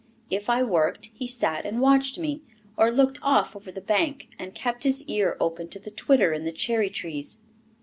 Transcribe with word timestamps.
If 0.31 0.49
I 0.49 0.63
worked, 0.63 1.11
he 1.13 1.27
sat 1.27 1.63
and 1.63 1.79
watched 1.79 2.17
me, 2.17 2.41
or 2.75 2.89
looked 2.89 3.19
off 3.21 3.55
over 3.55 3.71
the 3.71 3.79
bank, 3.81 4.29
and 4.39 4.55
kept 4.55 4.83
his 4.83 5.03
ear 5.03 5.37
open 5.39 5.67
to 5.67 5.79
the 5.79 5.91
twitter 5.91 6.33
in 6.33 6.43
the 6.43 6.51
cherry 6.51 6.89
trees. 6.89 7.37